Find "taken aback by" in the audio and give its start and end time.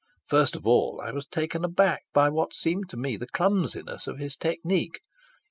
1.27-2.27